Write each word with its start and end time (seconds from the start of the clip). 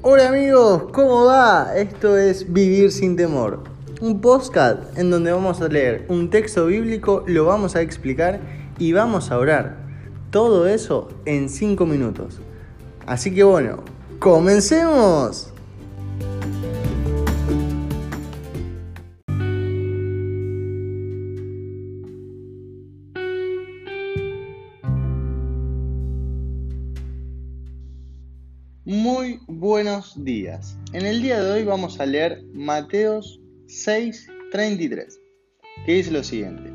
Hola 0.00 0.28
amigos, 0.28 0.84
¿cómo 0.92 1.24
va? 1.24 1.76
Esto 1.76 2.16
es 2.16 2.52
Vivir 2.52 2.92
sin 2.92 3.16
temor, 3.16 3.64
un 4.00 4.20
podcast 4.20 4.96
en 4.96 5.10
donde 5.10 5.32
vamos 5.32 5.60
a 5.60 5.66
leer 5.66 6.06
un 6.08 6.30
texto 6.30 6.66
bíblico, 6.66 7.24
lo 7.26 7.46
vamos 7.46 7.74
a 7.74 7.80
explicar 7.80 8.38
y 8.78 8.92
vamos 8.92 9.32
a 9.32 9.38
orar. 9.38 9.76
Todo 10.30 10.68
eso 10.68 11.08
en 11.24 11.48
5 11.48 11.84
minutos. 11.84 12.38
Así 13.06 13.34
que 13.34 13.42
bueno, 13.42 13.82
comencemos. 14.20 15.52
Muy 28.88 29.38
buenos 29.46 30.24
días. 30.24 30.78
En 30.94 31.04
el 31.04 31.20
día 31.20 31.42
de 31.42 31.50
hoy 31.50 31.62
vamos 31.62 32.00
a 32.00 32.06
leer 32.06 32.42
Mateos 32.54 33.38
6:33, 33.66 35.20
que 35.84 35.92
dice 35.92 36.10
lo 36.10 36.24
siguiente. 36.24 36.70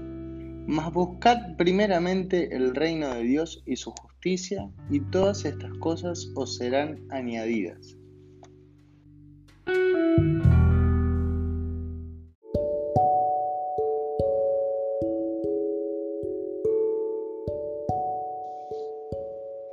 Mas 0.68 0.94
buscad 0.94 1.56
primeramente 1.58 2.56
el 2.56 2.76
reino 2.76 3.16
de 3.16 3.24
Dios 3.24 3.64
y 3.66 3.78
su 3.78 3.90
justicia, 3.94 4.70
y 4.92 5.00
todas 5.00 5.44
estas 5.44 5.76
cosas 5.80 6.30
os 6.36 6.56
serán 6.56 7.04
añadidas. 7.10 7.98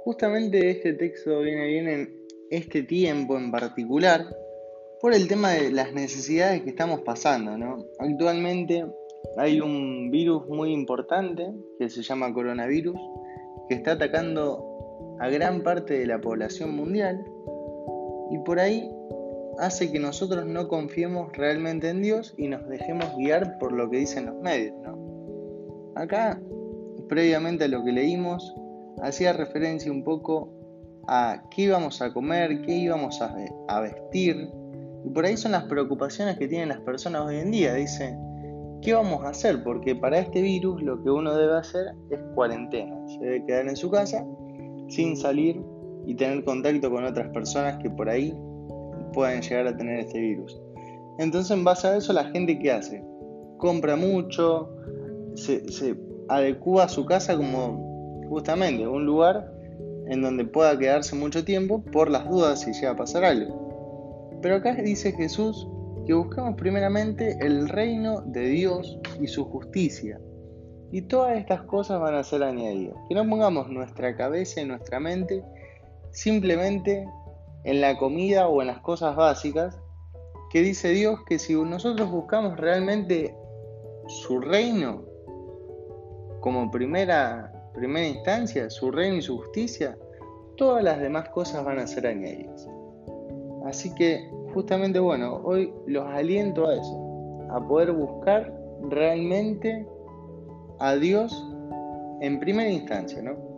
Justamente 0.04 0.70
este 0.70 0.94
texto 0.94 1.42
viene 1.42 1.66
bien 1.66 1.86
en 1.86 2.19
este 2.50 2.82
tiempo 2.82 3.38
en 3.38 3.50
particular 3.50 4.26
por 5.00 5.14
el 5.14 5.28
tema 5.28 5.52
de 5.52 5.70
las 5.70 5.92
necesidades 5.92 6.62
que 6.62 6.70
estamos 6.70 7.00
pasando. 7.00 7.52
Actualmente 7.98 8.84
hay 9.36 9.60
un 9.60 10.10
virus 10.10 10.46
muy 10.48 10.72
importante 10.72 11.50
que 11.78 11.88
se 11.88 12.02
llama 12.02 12.34
coronavirus 12.34 12.96
que 13.68 13.76
está 13.76 13.92
atacando 13.92 15.16
a 15.20 15.28
gran 15.28 15.62
parte 15.62 15.98
de 15.98 16.06
la 16.06 16.20
población 16.20 16.74
mundial 16.74 17.24
y 18.30 18.38
por 18.38 18.58
ahí 18.60 18.90
hace 19.58 19.90
que 19.92 19.98
nosotros 19.98 20.46
no 20.46 20.68
confiemos 20.68 21.32
realmente 21.36 21.88
en 21.88 22.02
Dios 22.02 22.34
y 22.36 22.48
nos 22.48 22.66
dejemos 22.68 23.06
guiar 23.16 23.58
por 23.58 23.72
lo 23.72 23.88
que 23.90 23.98
dicen 23.98 24.26
los 24.26 24.36
medios. 24.36 24.74
Acá, 25.94 26.40
previamente 27.08 27.64
a 27.64 27.68
lo 27.68 27.84
que 27.84 27.92
leímos, 27.92 28.54
hacía 29.02 29.32
referencia 29.32 29.90
un 29.90 30.04
poco 30.04 30.59
a 31.12 31.42
qué 31.50 31.62
íbamos 31.62 32.00
a 32.00 32.12
comer, 32.12 32.62
qué 32.62 32.72
íbamos 32.72 33.20
a, 33.20 33.80
vestir. 33.80 34.48
Y 35.04 35.10
por 35.10 35.24
ahí 35.24 35.36
son 35.36 35.50
las 35.52 35.64
preocupaciones 35.64 36.38
que 36.38 36.46
tienen 36.46 36.68
las 36.68 36.80
personas 36.82 37.22
hoy 37.22 37.38
en 37.38 37.50
día. 37.50 37.74
Dicen, 37.74 38.16
¿qué 38.80 38.94
vamos 38.94 39.24
a 39.24 39.30
hacer? 39.30 39.64
Porque 39.64 39.96
para 39.96 40.20
este 40.20 40.40
virus 40.40 40.80
lo 40.82 41.02
que 41.02 41.10
uno 41.10 41.34
debe 41.34 41.58
hacer 41.58 41.86
es 42.10 42.20
cuarentena. 42.36 42.94
Se 43.08 43.18
debe 43.18 43.44
quedar 43.44 43.66
en 43.66 43.74
su 43.74 43.90
casa 43.90 44.24
sin 44.88 45.16
salir 45.16 45.60
y 46.06 46.14
tener 46.14 46.44
contacto 46.44 46.88
con 46.88 47.04
otras 47.04 47.28
personas 47.30 47.78
que 47.82 47.90
por 47.90 48.08
ahí 48.08 48.32
pueden 49.12 49.42
llegar 49.42 49.66
a 49.66 49.76
tener 49.76 49.98
este 49.98 50.20
virus. 50.20 50.60
Entonces 51.18 51.50
en 51.50 51.64
base 51.64 51.88
a 51.88 51.96
eso 51.96 52.12
la 52.12 52.24
gente 52.26 52.56
qué 52.56 52.70
hace? 52.70 53.04
Compra 53.58 53.96
mucho, 53.96 54.70
se, 55.34 55.68
se 55.72 55.96
a 56.28 56.88
su 56.88 57.04
casa 57.04 57.36
como 57.36 58.24
justamente 58.28 58.86
un 58.86 59.04
lugar 59.04 59.59
en 60.10 60.22
donde 60.22 60.44
pueda 60.44 60.76
quedarse 60.76 61.14
mucho 61.14 61.44
tiempo 61.44 61.82
por 61.82 62.10
las 62.10 62.28
dudas 62.28 62.60
si 62.60 62.72
llega 62.72 62.90
a 62.90 62.96
pasar 62.96 63.24
algo. 63.24 64.38
Pero 64.42 64.56
acá 64.56 64.74
dice 64.74 65.12
Jesús 65.12 65.68
que 66.04 66.14
buscamos 66.14 66.56
primeramente 66.56 67.38
el 67.40 67.68
reino 67.68 68.20
de 68.22 68.48
Dios 68.48 68.98
y 69.20 69.28
su 69.28 69.44
justicia. 69.44 70.20
Y 70.90 71.02
todas 71.02 71.38
estas 71.38 71.62
cosas 71.62 72.00
van 72.00 72.16
a 72.16 72.24
ser 72.24 72.42
añadidas. 72.42 72.96
Que 73.08 73.14
no 73.14 73.28
pongamos 73.28 73.68
nuestra 73.68 74.16
cabeza 74.16 74.60
y 74.60 74.64
nuestra 74.64 74.98
mente 74.98 75.44
simplemente 76.10 77.08
en 77.62 77.80
la 77.80 77.96
comida 77.96 78.48
o 78.48 78.60
en 78.60 78.66
las 78.66 78.80
cosas 78.80 79.14
básicas, 79.14 79.78
que 80.50 80.62
dice 80.62 80.88
Dios 80.88 81.20
que 81.28 81.38
si 81.38 81.54
nosotros 81.54 82.10
buscamos 82.10 82.56
realmente 82.56 83.32
su 84.08 84.40
reino 84.40 85.04
como 86.40 86.68
primera 86.72 87.52
primera 87.74 88.06
instancia, 88.06 88.68
su 88.70 88.90
reino 88.90 89.16
y 89.16 89.22
su 89.22 89.38
justicia, 89.38 89.96
todas 90.56 90.82
las 90.84 91.00
demás 91.00 91.28
cosas 91.30 91.64
van 91.64 91.78
a 91.78 91.86
ser 91.86 92.06
añadidas. 92.06 92.68
Así 93.64 93.94
que 93.94 94.30
justamente 94.52 94.98
bueno, 94.98 95.40
hoy 95.44 95.72
los 95.86 96.06
aliento 96.06 96.66
a 96.66 96.74
eso, 96.74 97.48
a 97.50 97.66
poder 97.66 97.92
buscar 97.92 98.52
realmente 98.88 99.86
a 100.78 100.94
Dios 100.96 101.46
en 102.20 102.40
primera 102.40 102.70
instancia, 102.70 103.22
¿no? 103.22 103.49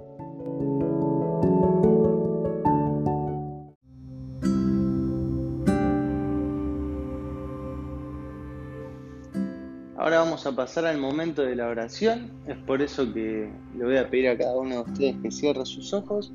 Ahora 10.13 10.25
vamos 10.25 10.47
a 10.47 10.55
pasar 10.55 10.85
al 10.85 10.99
momento 10.99 11.41
de 11.41 11.57
la 11.57 11.69
oración. 11.69 12.31
Es 12.47 12.59
por 12.59 12.83
eso 12.83 13.11
que 13.15 13.49
le 13.75 13.83
voy 13.83 13.97
a 13.97 14.11
pedir 14.11 14.29
a 14.29 14.37
cada 14.37 14.59
uno 14.59 14.85
de 14.85 14.93
ustedes 14.93 15.17
que 15.23 15.31
cierre 15.31 15.65
sus 15.65 15.95
ojos 15.95 16.35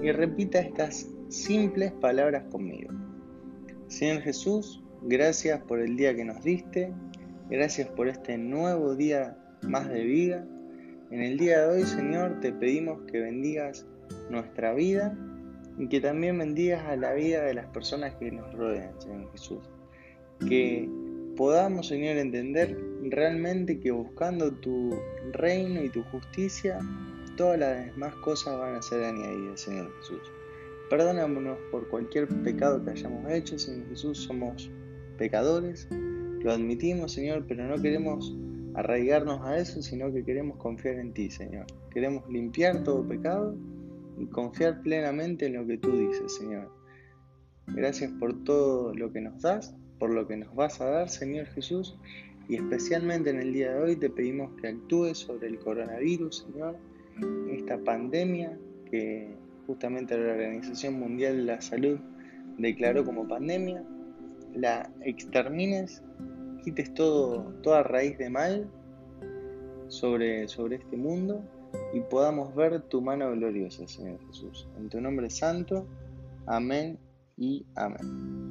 y 0.00 0.12
repita 0.12 0.60
estas 0.60 1.08
simples 1.28 1.90
palabras 1.90 2.44
conmigo. 2.52 2.92
Señor 3.88 4.22
Jesús, 4.22 4.80
gracias 5.02 5.60
por 5.62 5.80
el 5.80 5.96
día 5.96 6.14
que 6.14 6.24
nos 6.24 6.40
diste. 6.44 6.92
Gracias 7.50 7.88
por 7.88 8.06
este 8.06 8.38
nuevo 8.38 8.94
día 8.94 9.36
más 9.62 9.88
de 9.88 10.04
vida. 10.04 10.46
En 11.10 11.20
el 11.20 11.36
día 11.36 11.62
de 11.62 11.78
hoy, 11.78 11.82
Señor, 11.84 12.38
te 12.38 12.52
pedimos 12.52 13.00
que 13.10 13.18
bendigas 13.18 13.84
nuestra 14.30 14.72
vida 14.72 15.18
y 15.76 15.88
que 15.88 16.00
también 16.00 16.38
bendigas 16.38 16.84
a 16.84 16.94
la 16.94 17.12
vida 17.14 17.42
de 17.42 17.54
las 17.54 17.66
personas 17.70 18.14
que 18.20 18.30
nos 18.30 18.54
rodean, 18.54 18.92
Señor 19.00 19.32
Jesús. 19.32 19.68
Que 20.48 20.88
podamos, 21.36 21.88
Señor, 21.88 22.18
entender 22.18 22.95
realmente 23.04 23.78
que 23.78 23.90
buscando 23.90 24.52
tu 24.52 24.98
reino 25.32 25.82
y 25.82 25.88
tu 25.88 26.02
justicia, 26.04 26.78
todas 27.36 27.58
las 27.58 27.86
demás 27.86 28.14
cosas 28.16 28.58
van 28.58 28.74
a 28.76 28.82
ser 28.82 29.04
añadidas, 29.04 29.60
Señor 29.60 29.92
Jesús. 29.98 30.20
Perdónanos 30.90 31.58
por 31.70 31.88
cualquier 31.88 32.28
pecado 32.42 32.84
que 32.84 32.90
hayamos 32.90 33.30
hecho, 33.30 33.58
Señor 33.58 33.88
Jesús, 33.88 34.18
somos 34.18 34.70
pecadores, 35.18 35.88
lo 35.90 36.52
admitimos, 36.52 37.12
Señor, 37.12 37.44
pero 37.48 37.66
no 37.66 37.80
queremos 37.80 38.36
arraigarnos 38.74 39.40
a 39.42 39.58
eso, 39.58 39.82
sino 39.82 40.12
que 40.12 40.24
queremos 40.24 40.58
confiar 40.58 40.96
en 40.96 41.12
ti, 41.12 41.30
Señor. 41.30 41.66
Queremos 41.90 42.28
limpiar 42.28 42.84
todo 42.84 43.06
pecado 43.06 43.56
y 44.18 44.26
confiar 44.26 44.82
plenamente 44.82 45.46
en 45.46 45.54
lo 45.54 45.66
que 45.66 45.78
tú 45.78 45.90
dices, 45.92 46.34
Señor. 46.36 46.70
Gracias 47.68 48.12
por 48.12 48.44
todo 48.44 48.94
lo 48.94 49.12
que 49.12 49.20
nos 49.20 49.42
das 49.42 49.74
por 49.98 50.10
lo 50.10 50.26
que 50.26 50.36
nos 50.36 50.54
vas 50.54 50.80
a 50.80 50.86
dar, 50.86 51.08
Señor 51.08 51.46
Jesús, 51.46 51.98
y 52.48 52.56
especialmente 52.56 53.30
en 53.30 53.40
el 53.40 53.52
día 53.52 53.72
de 53.72 53.82
hoy 53.82 53.96
te 53.96 54.10
pedimos 54.10 54.50
que 54.60 54.68
actúes 54.68 55.18
sobre 55.18 55.48
el 55.48 55.58
coronavirus, 55.58 56.46
Señor, 56.46 56.76
esta 57.50 57.78
pandemia 57.78 58.56
que 58.90 59.34
justamente 59.66 60.16
la 60.16 60.32
Organización 60.32 60.98
Mundial 60.98 61.38
de 61.38 61.42
la 61.44 61.60
Salud 61.60 61.98
declaró 62.58 63.04
como 63.04 63.26
pandemia, 63.26 63.82
la 64.54 64.90
extermines, 65.02 66.02
quites 66.62 66.92
todo, 66.94 67.52
toda 67.62 67.82
raíz 67.82 68.16
de 68.18 68.30
mal 68.30 68.70
sobre, 69.88 70.48
sobre 70.48 70.76
este 70.76 70.96
mundo 70.96 71.42
y 71.92 72.00
podamos 72.00 72.54
ver 72.54 72.80
tu 72.82 73.02
mano 73.02 73.30
gloriosa, 73.32 73.86
Señor 73.86 74.18
Jesús. 74.28 74.68
En 74.78 74.88
tu 74.88 75.00
nombre 75.00 75.30
santo, 75.30 75.86
amén 76.46 76.98
y 77.36 77.66
amén. 77.74 78.45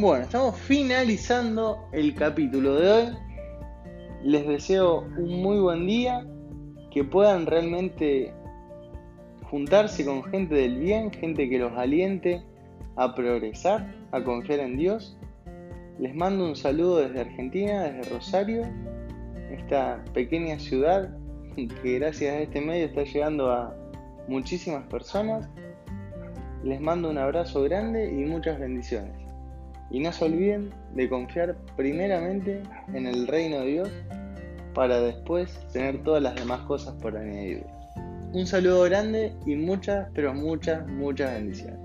Bueno, 0.00 0.22
estamos 0.22 0.56
finalizando 0.56 1.88
el 1.90 2.14
capítulo 2.14 2.76
de 2.76 2.88
hoy. 2.88 3.16
Les 4.22 4.46
deseo 4.46 5.00
un 5.00 5.42
muy 5.42 5.58
buen 5.58 5.88
día, 5.88 6.24
que 6.92 7.02
puedan 7.02 7.46
realmente 7.46 8.32
juntarse 9.50 10.04
con 10.04 10.22
gente 10.22 10.54
del 10.54 10.78
bien, 10.78 11.10
gente 11.10 11.48
que 11.48 11.58
los 11.58 11.72
aliente 11.72 12.44
a 12.94 13.12
progresar, 13.16 13.92
a 14.12 14.22
confiar 14.22 14.60
en 14.60 14.76
Dios. 14.76 15.18
Les 15.98 16.14
mando 16.14 16.44
un 16.44 16.54
saludo 16.54 16.98
desde 16.98 17.22
Argentina, 17.22 17.82
desde 17.82 18.08
Rosario, 18.14 18.62
esta 19.50 20.04
pequeña 20.14 20.60
ciudad 20.60 21.12
que 21.56 21.98
gracias 21.98 22.36
a 22.36 22.38
este 22.38 22.60
medio 22.60 22.86
está 22.86 23.02
llegando 23.02 23.50
a 23.50 23.74
muchísimas 24.28 24.86
personas. 24.86 25.48
Les 26.62 26.80
mando 26.80 27.10
un 27.10 27.18
abrazo 27.18 27.64
grande 27.64 28.12
y 28.12 28.24
muchas 28.26 28.60
bendiciones. 28.60 29.27
Y 29.90 30.00
no 30.00 30.12
se 30.12 30.24
olviden 30.24 30.70
de 30.94 31.08
confiar 31.08 31.56
primeramente 31.76 32.62
en 32.92 33.06
el 33.06 33.26
reino 33.26 33.60
de 33.60 33.66
Dios 33.66 33.88
para 34.74 35.00
después 35.00 35.58
tener 35.72 36.02
todas 36.02 36.22
las 36.22 36.34
demás 36.34 36.60
cosas 36.62 36.94
por 37.00 37.16
añadir. 37.16 37.64
Un 38.32 38.46
saludo 38.46 38.82
grande 38.82 39.32
y 39.46 39.56
muchas, 39.56 40.08
pero 40.14 40.34
muchas, 40.34 40.86
muchas 40.86 41.32
bendiciones. 41.32 41.78